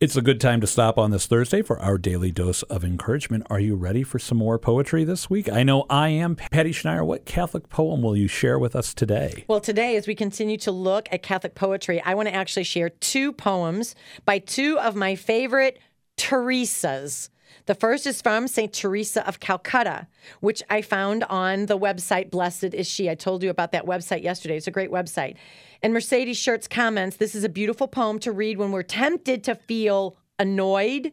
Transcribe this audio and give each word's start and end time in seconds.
It's 0.00 0.16
a 0.16 0.22
good 0.22 0.40
time 0.40 0.62
to 0.62 0.66
stop 0.66 0.96
on 0.96 1.10
this 1.10 1.26
Thursday 1.26 1.60
for 1.60 1.78
our 1.78 1.98
daily 1.98 2.32
dose 2.32 2.62
of 2.62 2.84
encouragement. 2.84 3.46
Are 3.50 3.60
you 3.60 3.76
ready 3.76 4.02
for 4.02 4.18
some 4.18 4.38
more 4.38 4.58
poetry 4.58 5.04
this 5.04 5.28
week? 5.28 5.52
I 5.52 5.62
know 5.62 5.84
I 5.90 6.08
am. 6.08 6.36
Patty 6.36 6.72
Schneider, 6.72 7.04
what 7.04 7.26
Catholic 7.26 7.68
poem 7.68 8.00
will 8.00 8.16
you 8.16 8.26
share 8.26 8.58
with 8.58 8.74
us 8.74 8.94
today? 8.94 9.44
Well, 9.46 9.60
today, 9.60 9.96
as 9.96 10.06
we 10.06 10.14
continue 10.14 10.56
to 10.56 10.72
look 10.72 11.06
at 11.12 11.22
Catholic 11.22 11.54
poetry, 11.54 12.00
I 12.00 12.14
want 12.14 12.28
to 12.30 12.34
actually 12.34 12.64
share 12.64 12.88
two 12.88 13.30
poems 13.30 13.94
by 14.24 14.38
two 14.38 14.78
of 14.78 14.96
my 14.96 15.16
favorite 15.16 15.78
Teresas. 16.16 17.28
The 17.66 17.74
first 17.74 18.06
is 18.06 18.20
from 18.20 18.48
St. 18.48 18.72
Teresa 18.72 19.26
of 19.26 19.40
Calcutta, 19.40 20.06
which 20.40 20.62
I 20.70 20.82
found 20.82 21.24
on 21.24 21.66
the 21.66 21.78
website 21.78 22.30
Blessed 22.30 22.74
is 22.74 22.88
She. 22.88 23.10
I 23.10 23.14
told 23.14 23.42
you 23.42 23.50
about 23.50 23.72
that 23.72 23.86
website 23.86 24.22
yesterday. 24.22 24.56
It's 24.56 24.66
a 24.66 24.72
great 24.72 24.90
website. 24.90 25.36
And 25.82 25.92
Mercedes 25.92 26.38
Schertz 26.38 26.68
comments 26.68 27.16
this 27.16 27.34
is 27.34 27.44
a 27.44 27.48
beautiful 27.48 27.88
poem 27.88 28.18
to 28.20 28.32
read 28.32 28.58
when 28.58 28.72
we're 28.72 28.82
tempted 28.82 29.44
to 29.44 29.54
feel 29.54 30.16
annoyed, 30.38 31.12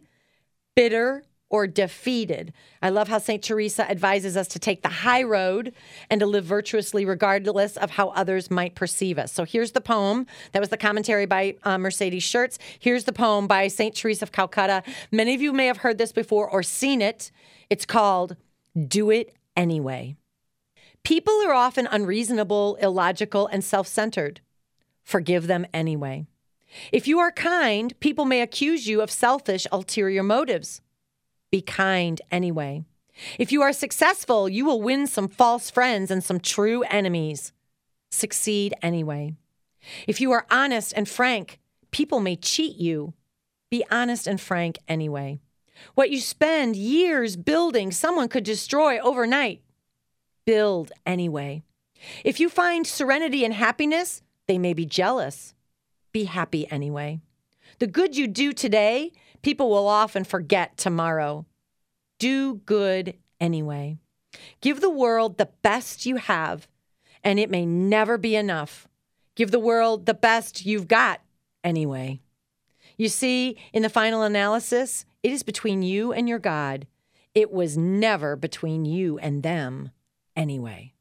bitter, 0.76 1.24
or 1.50 1.66
defeated. 1.68 2.52
I 2.82 2.90
love 2.90 3.08
how 3.08 3.20
St. 3.20 3.44
Teresa 3.44 3.90
advises 3.90 4.36
us 4.36 4.48
to 4.50 4.60
take 4.60 4.82
the 4.82 4.90
high 4.90 5.24
road 5.24 5.74
and 6.10 6.20
to 6.20 6.26
live 6.26 6.44
virtuously 6.44 7.06
regardless 7.06 7.78
of 7.78 7.92
how 7.92 8.10
others 8.10 8.52
might 8.52 8.76
perceive 8.76 9.18
us. 9.18 9.32
So 9.32 9.46
here's 9.46 9.72
the 9.72 9.82
poem. 9.82 10.28
That 10.52 10.60
was 10.60 10.70
the 10.70 10.78
commentary 10.78 11.26
by 11.26 11.56
uh, 11.64 11.78
Mercedes 11.78 12.24
Schertz. 12.24 12.58
Here's 12.80 13.06
the 13.06 13.14
poem 13.14 13.48
by 13.48 13.68
St. 13.68 13.96
Teresa 13.96 14.26
of 14.26 14.32
Calcutta. 14.32 14.84
Many 15.12 15.34
of 15.36 15.42
you 15.42 15.54
may 15.54 15.68
have 15.68 15.78
heard 15.78 15.98
this 15.98 16.12
before 16.12 16.50
or 16.50 16.64
seen 16.64 17.02
it. 17.02 17.32
It's 17.70 17.86
called 17.86 18.36
Do 18.88 19.10
It 19.10 19.34
Anyway. 19.56 20.16
People 21.04 21.34
are 21.46 21.54
often 21.54 21.88
unreasonable, 21.88 22.78
illogical, 22.82 23.48
and 23.48 23.64
self 23.64 23.88
centered. 23.88 24.42
Forgive 25.04 25.48
them 25.48 25.66
anyway. 25.74 26.28
If 26.92 27.08
you 27.08 27.20
are 27.20 27.32
kind, 27.32 27.98
people 28.00 28.26
may 28.26 28.42
accuse 28.42 28.88
you 28.88 29.02
of 29.02 29.10
selfish, 29.10 29.66
ulterior 29.72 30.22
motives. 30.22 30.82
Be 31.52 31.62
kind 31.62 32.22
anyway. 32.32 32.84
If 33.40 33.52
you 33.52 33.62
are 33.62 33.74
successful, 33.74 34.48
you 34.48 34.66
will 34.66 34.82
win 34.82 35.08
some 35.08 35.28
false 35.28 35.70
friends 35.70 36.12
and 36.12 36.24
some 36.24 36.40
true 36.40 36.84
enemies. 36.84 37.54
Succeed 38.12 38.74
anyway. 38.82 39.34
If 40.08 40.22
you 40.22 40.32
are 40.32 40.46
honest 40.52 40.94
and 40.96 41.08
frank, 41.08 41.60
people 41.92 42.20
may 42.20 42.36
cheat 42.36 42.78
you. 42.78 43.14
Be 43.70 43.84
honest 43.90 44.28
and 44.28 44.40
frank 44.40 44.80
anyway. 44.88 45.40
What 45.96 46.10
you 46.10 46.20
spend 46.20 46.76
years 46.76 47.36
building, 47.36 47.92
someone 47.92 48.30
could 48.30 48.44
destroy 48.44 49.00
overnight. 49.00 49.62
Build 50.46 50.92
anyway. 51.06 51.64
If 52.24 52.40
you 52.40 52.50
find 52.50 52.86
serenity 52.86 53.44
and 53.44 53.54
happiness, 53.54 54.22
they 54.48 54.58
may 54.58 54.74
be 54.74 54.86
jealous. 54.86 55.54
Be 56.12 56.26
happy 56.26 56.70
anyway. 56.72 57.20
The 57.80 57.88
good 57.88 58.16
you 58.16 58.28
do 58.28 58.54
today, 58.54 59.12
people 59.42 59.70
will 59.70 59.88
often 59.88 60.24
forget 60.24 60.78
tomorrow. 60.78 61.46
Do 62.20 62.56
good 62.66 63.16
anyway. 63.40 63.98
Give 64.62 64.82
the 64.82 64.90
world 64.90 65.38
the 65.38 65.50
best 65.62 66.06
you 66.06 66.18
have, 66.18 66.68
and 67.24 67.40
it 67.40 67.50
may 67.50 67.66
never 67.66 68.18
be 68.18 68.36
enough. 68.36 68.88
Give 69.36 69.52
the 69.52 69.60
world 69.60 70.06
the 70.06 70.14
best 70.14 70.66
you've 70.66 70.88
got 70.88 71.22
anyway. 71.64 72.20
You 72.98 73.10
see, 73.10 73.58
in 73.74 73.84
the 73.84 73.90
final 73.90 74.24
analysis, 74.24 75.06
it 75.22 75.32
is 75.32 75.44
between 75.44 75.84
you 75.84 76.12
and 76.12 76.28
your 76.28 76.40
God. 76.40 76.88
It 77.36 77.52
was 77.52 77.78
never 77.78 78.36
between 78.36 78.86
you 78.86 79.20
and 79.20 79.44
them 79.44 79.92
anyway. 80.36 80.94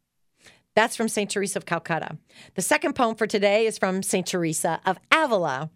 That's 0.75 0.95
from 0.95 1.09
St. 1.09 1.31
Teresa 1.31 1.59
of 1.59 1.65
Calcutta. 1.65 2.19
The 2.55 2.63
second 2.63 2.95
poem 2.95 3.17
for 3.17 3.27
today 3.27 3.65
is 3.65 3.79
from 3.79 4.03
St. 4.03 4.27
Teresa 4.27 4.81
of 4.85 4.99
Avila. 5.11 5.71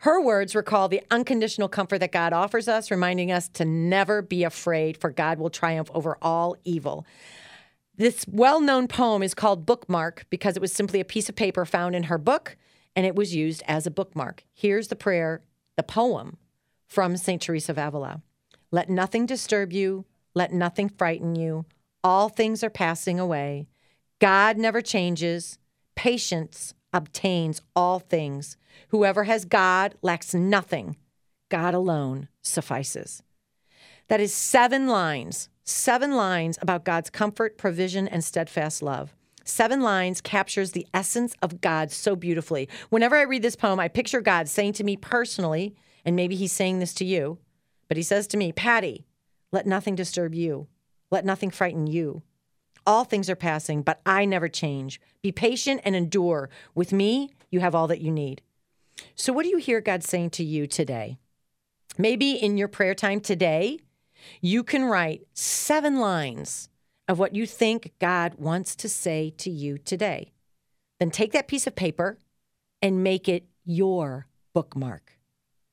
Her 0.00 0.20
words 0.20 0.54
recall 0.54 0.88
the 0.88 1.02
unconditional 1.10 1.68
comfort 1.68 1.98
that 1.98 2.12
God 2.12 2.32
offers 2.32 2.68
us, 2.68 2.90
reminding 2.90 3.32
us 3.32 3.48
to 3.50 3.64
never 3.64 4.22
be 4.22 4.44
afraid, 4.44 4.96
for 4.96 5.10
God 5.10 5.38
will 5.38 5.50
triumph 5.50 5.90
over 5.94 6.16
all 6.22 6.56
evil. 6.64 7.06
This 7.96 8.24
well 8.26 8.60
known 8.60 8.88
poem 8.88 9.22
is 9.22 9.34
called 9.34 9.66
Bookmark 9.66 10.24
because 10.30 10.56
it 10.56 10.62
was 10.62 10.72
simply 10.72 11.00
a 11.00 11.04
piece 11.04 11.28
of 11.28 11.36
paper 11.36 11.64
found 11.66 11.94
in 11.94 12.04
her 12.04 12.16
book 12.16 12.56
and 12.96 13.06
it 13.06 13.14
was 13.14 13.34
used 13.34 13.62
as 13.66 13.86
a 13.86 13.90
bookmark. 13.90 14.44
Here's 14.52 14.88
the 14.88 14.96
prayer, 14.96 15.42
the 15.76 15.82
poem 15.82 16.36
from 16.86 17.16
St. 17.16 17.40
Teresa 17.40 17.72
of 17.72 17.78
Avila 17.78 18.22
Let 18.70 18.88
nothing 18.88 19.26
disturb 19.26 19.72
you, 19.72 20.06
let 20.34 20.52
nothing 20.52 20.88
frighten 20.88 21.36
you. 21.36 21.66
All 22.02 22.28
things 22.28 22.64
are 22.64 22.70
passing 22.70 23.20
away. 23.20 23.68
God 24.18 24.56
never 24.56 24.80
changes. 24.80 25.58
Patience 25.94 26.74
obtains 26.92 27.60
all 27.74 27.98
things. 27.98 28.56
Whoever 28.88 29.24
has 29.24 29.44
God 29.44 29.94
lacks 30.02 30.34
nothing. 30.34 30.96
God 31.48 31.74
alone 31.74 32.28
suffices. 32.42 33.22
That 34.08 34.20
is 34.20 34.34
seven 34.34 34.88
lines, 34.88 35.48
seven 35.64 36.12
lines 36.12 36.58
about 36.60 36.84
God's 36.84 37.10
comfort, 37.10 37.58
provision, 37.58 38.08
and 38.08 38.24
steadfast 38.24 38.82
love. 38.82 39.14
Seven 39.44 39.80
lines 39.80 40.20
captures 40.20 40.72
the 40.72 40.86
essence 40.94 41.34
of 41.42 41.60
God 41.60 41.90
so 41.90 42.14
beautifully. 42.14 42.68
Whenever 42.88 43.16
I 43.16 43.22
read 43.22 43.42
this 43.42 43.56
poem, 43.56 43.80
I 43.80 43.88
picture 43.88 44.20
God 44.20 44.48
saying 44.48 44.74
to 44.74 44.84
me 44.84 44.96
personally, 44.96 45.74
and 46.04 46.14
maybe 46.14 46.36
he's 46.36 46.52
saying 46.52 46.78
this 46.78 46.94
to 46.94 47.04
you, 47.04 47.38
but 47.88 47.96
he 47.96 48.02
says 48.02 48.26
to 48.28 48.36
me, 48.36 48.52
Patty, 48.52 49.06
let 49.52 49.66
nothing 49.66 49.96
disturb 49.96 50.34
you. 50.34 50.68
Let 51.10 51.24
nothing 51.24 51.50
frighten 51.50 51.86
you. 51.86 52.22
All 52.86 53.04
things 53.04 53.28
are 53.30 53.36
passing, 53.36 53.82
but 53.82 54.00
I 54.04 54.24
never 54.24 54.48
change. 54.48 55.00
Be 55.22 55.32
patient 55.32 55.80
and 55.84 55.94
endure. 55.94 56.50
With 56.74 56.92
me, 56.92 57.30
you 57.50 57.60
have 57.60 57.74
all 57.74 57.86
that 57.88 58.00
you 58.00 58.10
need. 58.10 58.42
So, 59.14 59.32
what 59.32 59.44
do 59.44 59.48
you 59.48 59.58
hear 59.58 59.80
God 59.80 60.02
saying 60.02 60.30
to 60.30 60.44
you 60.44 60.66
today? 60.66 61.18
Maybe 61.98 62.32
in 62.32 62.56
your 62.56 62.68
prayer 62.68 62.94
time 62.94 63.20
today, 63.20 63.78
you 64.40 64.62
can 64.62 64.84
write 64.84 65.26
seven 65.34 65.98
lines 65.98 66.68
of 67.08 67.18
what 67.18 67.34
you 67.34 67.46
think 67.46 67.92
God 67.98 68.34
wants 68.36 68.76
to 68.76 68.88
say 68.88 69.34
to 69.38 69.50
you 69.50 69.78
today. 69.78 70.32
Then 70.98 71.10
take 71.10 71.32
that 71.32 71.48
piece 71.48 71.66
of 71.66 71.74
paper 71.74 72.18
and 72.80 73.02
make 73.02 73.28
it 73.28 73.46
your 73.64 74.26
bookmark. 74.52 75.18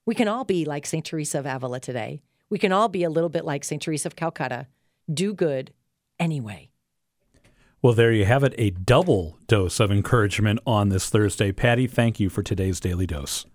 We 0.05 0.15
can 0.15 0.27
all 0.27 0.45
be 0.45 0.65
like 0.65 0.85
St. 0.85 1.05
Teresa 1.05 1.39
of 1.39 1.45
Avila 1.45 1.79
today. 1.79 2.21
We 2.49 2.57
can 2.57 2.71
all 2.71 2.87
be 2.87 3.03
a 3.03 3.09
little 3.09 3.29
bit 3.29 3.45
like 3.45 3.63
St. 3.63 3.81
Teresa 3.81 4.07
of 4.07 4.15
Calcutta. 4.15 4.67
Do 5.13 5.33
good 5.33 5.73
anyway. 6.19 6.69
Well, 7.81 7.93
there 7.93 8.11
you 8.11 8.25
have 8.25 8.43
it, 8.43 8.55
a 8.57 8.71
double 8.71 9.37
dose 9.47 9.79
of 9.79 9.91
encouragement 9.91 10.59
on 10.65 10.89
this 10.89 11.09
Thursday. 11.09 11.51
Patty, 11.51 11.85
thank 11.85 12.19
you 12.19 12.29
for 12.29 12.41
today's 12.41 12.79
Daily 12.79 13.05
Dose. 13.05 13.45